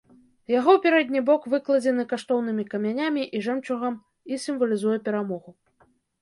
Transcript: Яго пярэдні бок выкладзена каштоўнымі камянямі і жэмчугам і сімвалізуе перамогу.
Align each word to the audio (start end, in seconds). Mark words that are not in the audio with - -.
Яго 0.51 0.71
пярэдні 0.85 1.19
бок 1.27 1.41
выкладзена 1.53 2.05
каштоўнымі 2.13 2.65
камянямі 2.71 3.23
і 3.37 3.43
жэмчугам 3.49 3.93
і 4.33 4.41
сімвалізуе 4.47 4.97
перамогу. 5.11 5.49